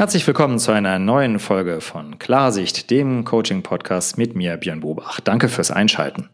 [0.00, 5.20] Herzlich willkommen zu einer neuen Folge von Klarsicht, dem Coaching-Podcast mit mir, Björn Bobach.
[5.20, 6.30] Danke fürs Einschalten.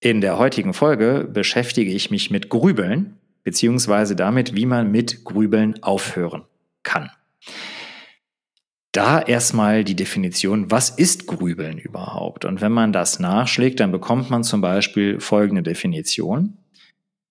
[0.00, 5.82] In der heutigen Folge beschäftige ich mich mit Grübeln, beziehungsweise damit, wie man mit Grübeln
[5.82, 6.44] aufhören
[6.82, 7.10] kann.
[8.92, 12.46] Da erstmal die Definition, was ist Grübeln überhaupt?
[12.46, 16.56] Und wenn man das nachschlägt, dann bekommt man zum Beispiel folgende Definition.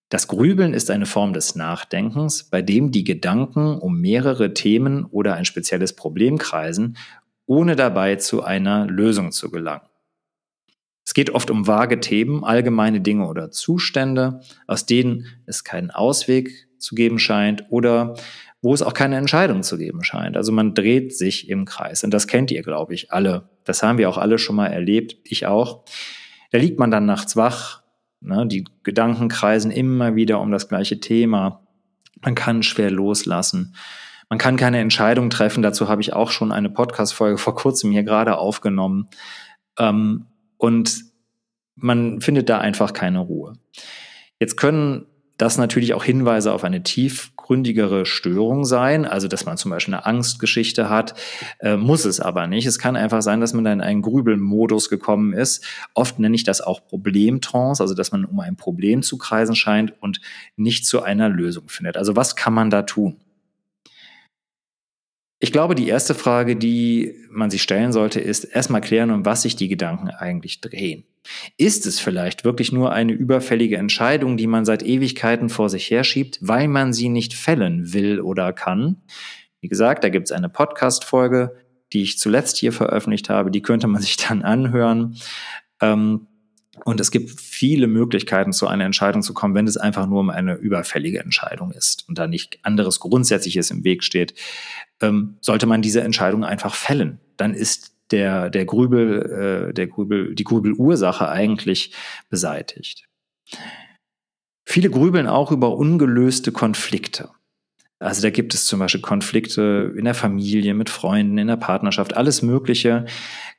[0.09, 5.34] Das Grübeln ist eine Form des Nachdenkens, bei dem die Gedanken um mehrere Themen oder
[5.34, 6.98] ein spezielles Problem kreisen,
[7.48, 9.88] ohne dabei zu einer Lösung zu gelangen.
[11.05, 16.67] Es geht oft um vage Themen, allgemeine Dinge oder Zustände, aus denen es keinen Ausweg
[16.80, 18.16] zu geben scheint oder
[18.62, 20.36] wo es auch keine Entscheidung zu geben scheint.
[20.36, 22.03] Also man dreht sich im Kreis.
[22.03, 23.50] Und das kennt ihr, glaube ich, alle.
[23.64, 25.86] Das haben wir auch alle schon mal erlebt, ich auch.
[26.52, 27.83] Da liegt man dann nachts wach,
[28.21, 28.47] Ne?
[28.47, 31.61] Die Gedanken kreisen immer wieder um das gleiche Thema.
[32.21, 33.75] Man kann schwer loslassen.
[34.30, 35.61] Man kann keine Entscheidung treffen.
[35.61, 39.09] Dazu habe ich auch schon eine Podcast-Folge vor kurzem hier gerade aufgenommen.
[39.77, 40.25] Ähm,
[40.58, 41.03] und
[41.75, 43.53] man findet da einfach keine Ruhe.
[44.39, 45.05] Jetzt können
[45.38, 50.05] das natürlich auch Hinweise auf eine tiefgründigere Störung sein, also dass man zum Beispiel eine
[50.05, 51.16] Angstgeschichte hat,
[51.59, 52.66] äh, muss es aber nicht.
[52.66, 55.66] Es kann einfach sein, dass man da in einen Grübelmodus gekommen ist.
[55.94, 59.94] Oft nenne ich das auch Problemtrance, also dass man um ein Problem zu kreisen scheint
[60.02, 60.22] und
[60.55, 61.97] nicht zu einer Lösung findet.
[61.97, 63.17] Also was kann man da tun?
[65.46, 69.44] Ich glaube, die erste Frage, die man sich stellen sollte, ist erstmal klären, um was
[69.44, 71.04] sich die Gedanken eigentlich drehen.
[71.56, 76.40] Ist es vielleicht wirklich nur eine überfällige Entscheidung, die man seit Ewigkeiten vor sich herschiebt,
[76.42, 79.04] weil man sie nicht fällen will oder kann?
[79.62, 81.56] Wie gesagt, da gibt es eine Podcast-Folge,
[81.94, 85.16] die ich zuletzt hier veröffentlicht habe, die könnte man sich dann anhören.
[85.80, 86.26] Ähm,
[86.84, 90.30] und es gibt viele Möglichkeiten, zu einer Entscheidung zu kommen, wenn es einfach nur um
[90.30, 94.33] eine überfällige Entscheidung ist und da nicht anderes Grundsätzliches im Weg steht,
[95.02, 97.20] ähm, sollte man diese Entscheidung einfach fällen.
[97.38, 101.94] Dann ist der, der Grübel, äh, der Grübel, die Grübelursache eigentlich
[102.30, 103.08] beseitigt.
[104.66, 107.30] Viele grübeln auch über ungelöste Konflikte.
[108.00, 112.16] Also da gibt es zum Beispiel Konflikte in der Familie, mit Freunden, in der Partnerschaft,
[112.16, 113.06] alles Mögliche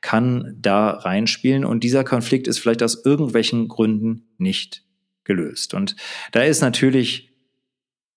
[0.02, 4.84] kann da reinspielen und dieser Konflikt ist vielleicht aus irgendwelchen Gründen nicht
[5.24, 5.74] gelöst.
[5.74, 5.96] Und
[6.32, 7.32] da ist natürlich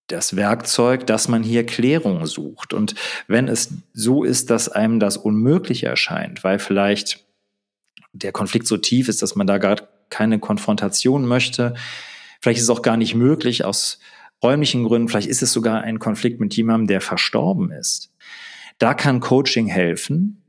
[0.08, 2.74] das Werkzeug, dass man hier Klärung sucht.
[2.74, 2.96] Und
[3.28, 7.25] wenn es so ist, dass einem das unmöglich erscheint, weil vielleicht
[8.12, 9.78] der Konflikt so tief ist, dass man da gar
[10.09, 11.75] keine Konfrontation möchte,
[12.41, 14.00] vielleicht ist es auch gar nicht möglich aus
[14.44, 18.13] räumlichen Gründen, vielleicht ist es sogar ein Konflikt mit jemandem, der verstorben ist.
[18.77, 20.41] Da kann Coaching helfen,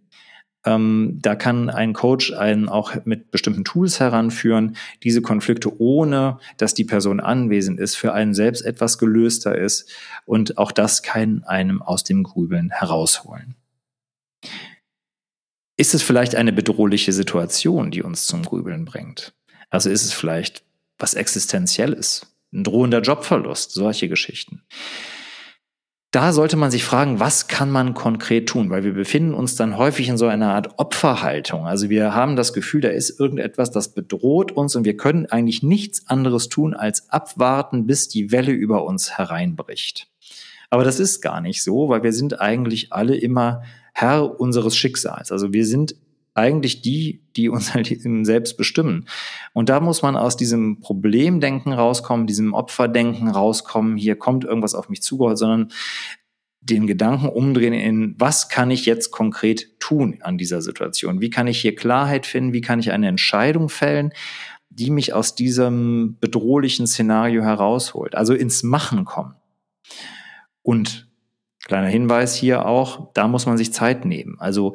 [0.64, 6.74] ähm, da kann ein Coach einen auch mit bestimmten Tools heranführen, diese Konflikte ohne, dass
[6.74, 9.90] die Person anwesend ist, für einen selbst etwas gelöster ist
[10.26, 13.56] und auch das kann einem aus dem Grübeln herausholen.
[15.78, 19.32] Ist es vielleicht eine bedrohliche Situation, die uns zum Grübeln bringt?
[19.70, 20.62] Also ist es vielleicht
[20.98, 24.62] was Existenzielles, ein drohender Jobverlust, solche Geschichten
[26.10, 28.68] da sollte man sich fragen, was kann man konkret tun?
[28.70, 31.66] Weil wir befinden uns dann häufig in so einer Art Opferhaltung.
[31.66, 35.62] Also wir haben das Gefühl, da ist irgendetwas, das bedroht uns und wir können eigentlich
[35.62, 40.08] nichts anderes tun, als abwarten, bis die Welle über uns hereinbricht.
[40.68, 43.62] Aber das ist gar nicht so, weil wir sind eigentlich alle immer
[43.94, 45.30] Herr unseres Schicksals.
[45.30, 45.94] Also wir sind
[46.40, 47.88] eigentlich die, die uns halt
[48.22, 49.06] selbst bestimmen.
[49.52, 54.88] Und da muss man aus diesem Problemdenken rauskommen, diesem Opferdenken rauskommen, hier kommt irgendwas auf
[54.88, 55.70] mich zugeholt, sondern
[56.62, 61.20] den Gedanken umdrehen in, was kann ich jetzt konkret tun an dieser Situation?
[61.20, 62.52] Wie kann ich hier Klarheit finden?
[62.52, 64.12] Wie kann ich eine Entscheidung fällen,
[64.68, 68.14] die mich aus diesem bedrohlichen Szenario herausholt?
[68.14, 69.34] Also ins Machen kommen.
[70.62, 71.08] Und
[71.64, 74.36] kleiner Hinweis hier auch, da muss man sich Zeit nehmen.
[74.38, 74.74] Also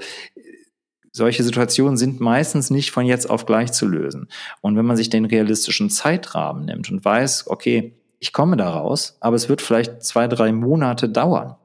[1.16, 4.28] solche Situationen sind meistens nicht von jetzt auf gleich zu lösen.
[4.60, 9.16] Und wenn man sich den realistischen Zeitrahmen nimmt und weiß, okay, ich komme da raus,
[9.22, 11.56] aber es wird vielleicht zwei, drei Monate dauern,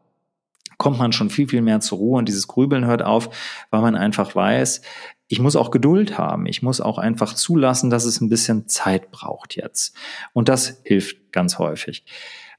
[0.78, 3.28] kommt man schon viel, viel mehr zur Ruhe und dieses Grübeln hört auf,
[3.72, 4.82] weil man einfach weiß,
[5.26, 6.46] ich muss auch Geduld haben.
[6.46, 9.96] Ich muss auch einfach zulassen, dass es ein bisschen Zeit braucht jetzt.
[10.32, 12.04] Und das hilft ganz häufig.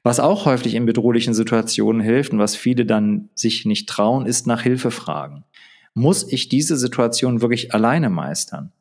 [0.03, 4.45] Was auch häufig in bedrohlichen Situationen hilft und was viele dann sich nicht trauen, ist
[4.45, 5.45] nach Hilfe fragen
[5.93, 8.71] muss ich diese Situation wirklich alleine meistern?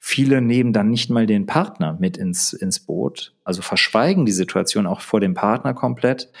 [0.00, 4.86] Viele nehmen dann nicht mal den Partner mit ins, ins Boot, also verschweigen die Situation
[4.86, 6.32] auch vor dem Partner komplett.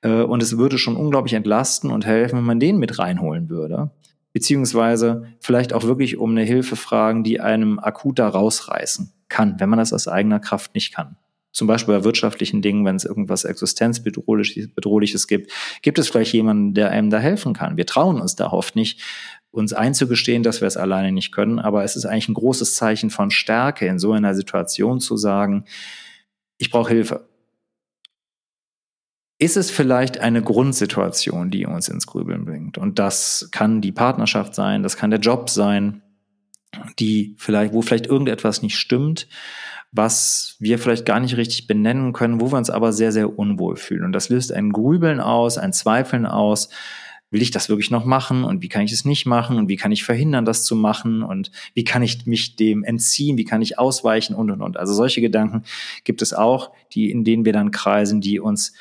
[0.00, 3.90] Äh, und es würde schon unglaublich entlasten und helfen, wenn man den mit reinholen würde.
[4.32, 9.68] Beziehungsweise vielleicht auch wirklich um eine Hilfe fragen, die einem akut da rausreißen kann, wenn
[9.68, 11.16] man das aus eigener Kraft nicht kann.
[11.54, 15.52] Zum Beispiel bei wirtschaftlichen Dingen, wenn es irgendwas existenzbedrohliches gibt,
[15.82, 17.76] gibt es vielleicht jemanden, der einem da helfen kann.
[17.76, 19.00] Wir trauen uns da oft nicht,
[19.52, 21.60] uns einzugestehen, dass wir es alleine nicht können.
[21.60, 25.64] Aber es ist eigentlich ein großes Zeichen von Stärke, in so einer Situation zu sagen,
[26.58, 27.28] ich brauche Hilfe.
[29.38, 32.78] Ist es vielleicht eine Grundsituation, die uns ins Grübeln bringt?
[32.78, 36.02] Und das kann die Partnerschaft sein, das kann der Job sein,
[36.98, 39.28] die vielleicht, wo vielleicht irgendetwas nicht stimmt,
[39.94, 43.76] was wir vielleicht gar nicht richtig benennen können, wo wir uns aber sehr, sehr unwohl
[43.76, 44.04] fühlen.
[44.04, 46.68] Und das löst ein Grübeln aus, ein Zweifeln aus,
[47.30, 48.42] will ich das wirklich noch machen?
[48.42, 49.56] Und wie kann ich es nicht machen?
[49.56, 51.22] Und wie kann ich verhindern, das zu machen?
[51.22, 54.34] Und wie kann ich mich dem entziehen, wie kann ich ausweichen?
[54.34, 54.76] Und und und.
[54.76, 55.62] Also solche Gedanken
[56.02, 58.72] gibt es auch, die in denen wir dann kreisen, die uns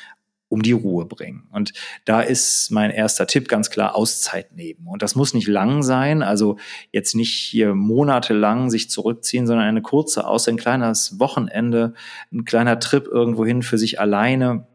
[0.54, 1.48] um die Ruhe bringen.
[1.52, 1.74] Und
[2.06, 4.86] da ist mein erster Tipp ganz klar Auszeit nehmen.
[4.86, 6.58] Und das muss nicht lang sein, also
[6.92, 11.96] jetzt nicht hier monatelang sich zurückziehen, sondern eine kurze Auszeit, ein kleines Wochenende,
[12.32, 14.68] ein kleiner Trip irgendwohin für sich alleine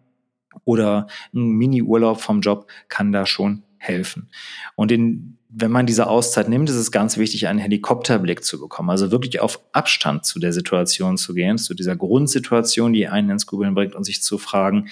[0.64, 4.28] oder ein Mini-Urlaub vom Job kann da schon helfen.
[4.76, 8.90] Und in, wenn man diese Auszeit nimmt, ist es ganz wichtig, einen Helikopterblick zu bekommen.
[8.90, 13.46] Also wirklich auf Abstand zu der Situation zu gehen, zu dieser Grundsituation, die einen ins
[13.46, 14.88] Grübeln bringt und sich zu fragen,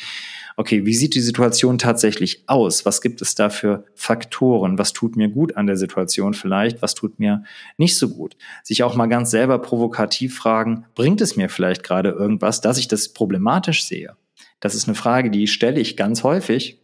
[0.57, 2.87] okay, wie sieht die Situation tatsächlich aus?
[2.87, 4.79] Was gibt es da für Faktoren?
[4.79, 6.81] Was tut mir gut an der Situation vielleicht?
[6.81, 7.45] Was tut mir
[7.77, 8.37] nicht so gut?
[8.65, 12.89] Sich auch mal ganz selber provokativ fragen, bringt es mir vielleicht gerade irgendwas, dass ich
[12.89, 14.17] das problematisch sehe?
[14.61, 16.81] Das ist eine Frage, die stelle ich ganz häufig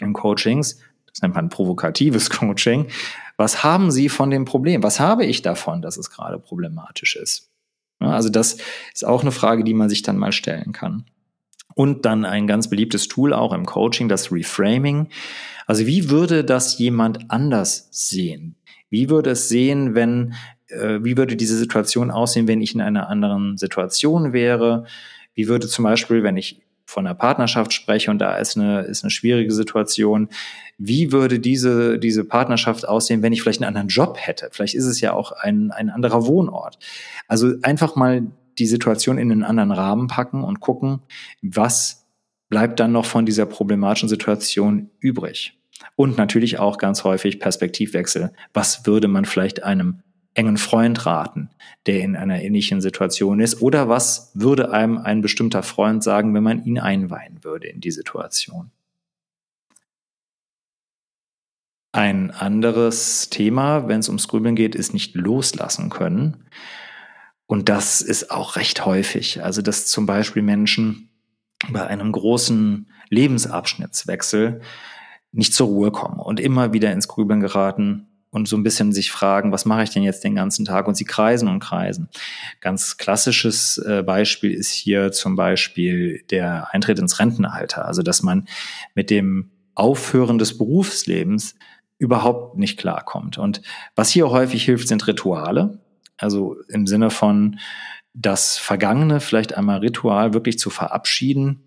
[0.00, 0.78] in Coachings
[1.16, 2.88] das nennt man provokatives Coaching.
[3.38, 4.82] Was haben Sie von dem Problem?
[4.82, 7.50] Was habe ich davon, dass es gerade problematisch ist?
[8.00, 8.58] Ja, also das
[8.92, 11.06] ist auch eine Frage, die man sich dann mal stellen kann.
[11.74, 15.08] Und dann ein ganz beliebtes Tool auch im Coaching, das Reframing.
[15.66, 18.56] Also wie würde das jemand anders sehen?
[18.90, 20.34] Wie würde es sehen, wenn,
[20.68, 24.84] äh, wie würde diese Situation aussehen, wenn ich in einer anderen Situation wäre?
[25.34, 29.02] Wie würde zum Beispiel, wenn ich von einer Partnerschaft spreche und da ist eine, ist
[29.02, 30.28] eine schwierige Situation,
[30.78, 34.48] wie würde diese, diese Partnerschaft aussehen, wenn ich vielleicht einen anderen Job hätte?
[34.52, 36.78] Vielleicht ist es ja auch ein, ein anderer Wohnort.
[37.28, 38.26] Also einfach mal
[38.58, 41.00] die Situation in einen anderen Rahmen packen und gucken,
[41.42, 42.06] was
[42.48, 45.58] bleibt dann noch von dieser problematischen Situation übrig.
[45.94, 48.32] Und natürlich auch ganz häufig Perspektivwechsel.
[48.54, 50.02] Was würde man vielleicht einem
[50.36, 51.50] engen Freund raten,
[51.86, 53.62] der in einer ähnlichen Situation ist?
[53.62, 57.90] Oder was würde einem ein bestimmter Freund sagen, wenn man ihn einweihen würde in die
[57.90, 58.70] Situation?
[61.92, 66.44] Ein anderes Thema, wenn es ums Grübeln geht, ist nicht loslassen können.
[67.46, 69.42] Und das ist auch recht häufig.
[69.42, 71.08] Also, dass zum Beispiel Menschen
[71.70, 74.60] bei einem großen Lebensabschnittswechsel
[75.32, 78.05] nicht zur Ruhe kommen und immer wieder ins Grübeln geraten,
[78.36, 80.86] und so ein bisschen sich fragen, was mache ich denn jetzt den ganzen Tag?
[80.86, 82.08] Und sie kreisen und kreisen.
[82.60, 87.86] Ganz klassisches äh, Beispiel ist hier zum Beispiel der Eintritt ins Rentenalter.
[87.86, 88.46] Also, dass man
[88.94, 91.54] mit dem Aufhören des Berufslebens
[91.98, 93.38] überhaupt nicht klarkommt.
[93.38, 93.62] Und
[93.94, 95.80] was hier häufig hilft, sind Rituale.
[96.18, 97.58] Also im Sinne von
[98.12, 101.64] das Vergangene vielleicht einmal ritual wirklich zu verabschieden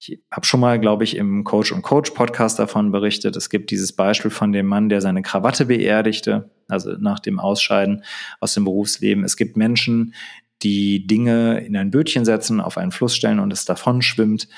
[0.00, 3.36] ich habe schon mal, glaube ich, im Coach und Coach Podcast davon berichtet.
[3.36, 8.02] Es gibt dieses Beispiel von dem Mann, der seine Krawatte beerdigte, also nach dem Ausscheiden
[8.40, 9.24] aus dem Berufsleben.
[9.24, 10.14] Es gibt Menschen,
[10.62, 14.48] die Dinge in ein Bötchen setzen, auf einen Fluss stellen und es davon schwimmt,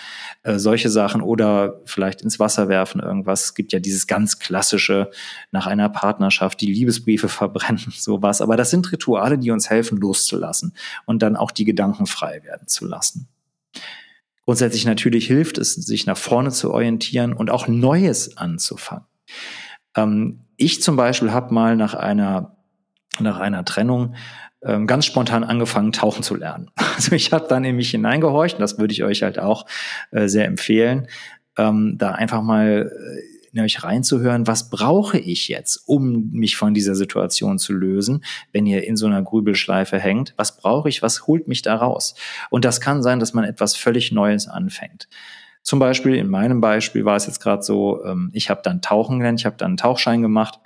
[0.43, 3.45] äh, solche Sachen oder vielleicht ins Wasser werfen, irgendwas.
[3.45, 5.11] Es gibt ja dieses ganz klassische
[5.53, 8.41] nach einer Partnerschaft, die Liebesbriefe verbrennen, sowas.
[8.41, 12.67] Aber das sind Rituale, die uns helfen, loszulassen und dann auch die Gedanken frei werden
[12.67, 13.29] zu lassen.
[14.45, 19.07] Grundsätzlich natürlich hilft es, sich nach vorne zu orientieren und auch Neues anzufangen.
[19.97, 22.57] Ähm, ich zum Beispiel habe mal nach einer,
[23.21, 24.15] nach einer Trennung
[24.63, 26.71] ähm, ganz spontan angefangen, tauchen zu lernen.
[26.95, 29.67] Also ich habe dann in mich hineingehorcht, und das würde ich euch halt auch
[30.11, 31.09] äh, sehr empfehlen,
[31.59, 32.93] ähm, da einfach mal
[33.53, 38.67] in euch reinzuhören, was brauche ich jetzt, um mich von dieser Situation zu lösen, wenn
[38.67, 40.35] ihr in so einer Grübelschleife hängt?
[40.37, 41.03] Was brauche ich?
[41.03, 42.15] Was holt mich da raus?
[42.51, 45.09] Und das kann sein, dass man etwas völlig Neues anfängt.
[45.63, 49.19] Zum Beispiel, in meinem Beispiel war es jetzt gerade so, ähm, ich habe dann Tauchen
[49.19, 50.59] gelernt, ich habe dann einen Tauchschein gemacht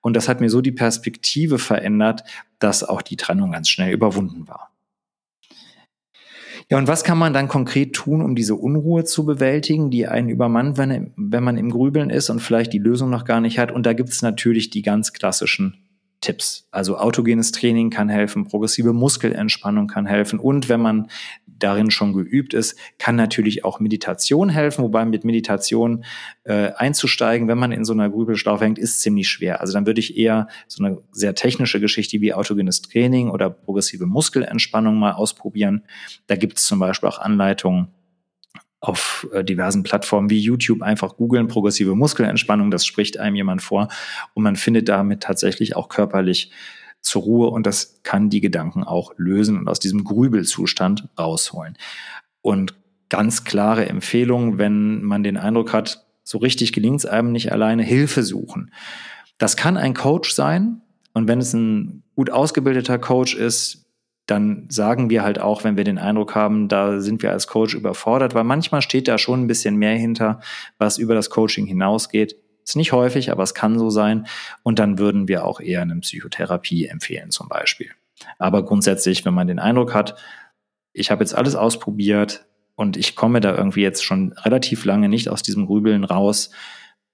[0.00, 2.24] und das hat mir so die Perspektive verändert,
[2.58, 4.70] dass auch die Trennung ganz schnell überwunden war.
[6.70, 10.28] Ja, und was kann man dann konkret tun, um diese Unruhe zu bewältigen, die einen
[10.28, 13.72] übermannt, wenn, wenn man im Grübeln ist und vielleicht die Lösung noch gar nicht hat?
[13.72, 15.78] Und da gibt es natürlich die ganz klassischen
[16.20, 16.68] Tipps.
[16.70, 20.38] Also autogenes Training kann helfen, progressive Muskelentspannung kann helfen.
[20.38, 21.08] Und wenn man
[21.58, 26.04] darin schon geübt ist, kann natürlich auch Meditation helfen, wobei mit Meditation
[26.44, 29.60] äh, einzusteigen, wenn man in so einer Grübelschlaufe hängt, ist ziemlich schwer.
[29.60, 34.06] Also dann würde ich eher so eine sehr technische Geschichte wie autogenes Training oder progressive
[34.06, 35.84] Muskelentspannung mal ausprobieren.
[36.26, 37.88] Da gibt es zum Beispiel auch Anleitungen
[38.80, 43.88] auf äh, diversen Plattformen wie YouTube einfach googeln, progressive Muskelentspannung, das spricht einem jemand vor
[44.34, 46.52] und man findet damit tatsächlich auch körperlich
[47.00, 51.76] zur Ruhe und das kann die Gedanken auch lösen und aus diesem Grübelzustand rausholen.
[52.42, 52.74] Und
[53.08, 57.82] ganz klare Empfehlung, wenn man den Eindruck hat, so richtig gelingt es einem nicht alleine,
[57.82, 58.72] Hilfe suchen.
[59.38, 60.82] Das kann ein Coach sein
[61.14, 63.86] und wenn es ein gut ausgebildeter Coach ist,
[64.26, 67.74] dann sagen wir halt auch, wenn wir den Eindruck haben, da sind wir als Coach
[67.74, 70.40] überfordert, weil manchmal steht da schon ein bisschen mehr hinter,
[70.76, 72.36] was über das Coaching hinausgeht.
[72.68, 74.26] Ist nicht häufig, aber es kann so sein.
[74.62, 77.90] Und dann würden wir auch eher eine Psychotherapie empfehlen zum Beispiel.
[78.38, 80.16] Aber grundsätzlich, wenn man den Eindruck hat,
[80.92, 82.44] ich habe jetzt alles ausprobiert
[82.74, 86.50] und ich komme da irgendwie jetzt schon relativ lange nicht aus diesem Grübeln raus,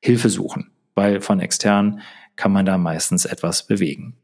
[0.01, 2.01] Hilfe suchen, weil von extern
[2.35, 4.17] kann man da meistens etwas bewegen.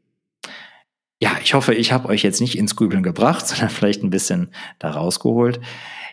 [1.21, 4.51] Ja, ich hoffe, ich habe euch jetzt nicht ins Grübeln gebracht, sondern vielleicht ein bisschen
[4.79, 5.61] da rausgeholt.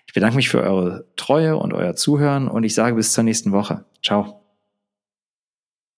[0.06, 3.50] Ich bedanke mich für eure Treue und euer Zuhören und ich sage bis zur nächsten
[3.50, 3.84] Woche.
[4.00, 4.37] Ciao.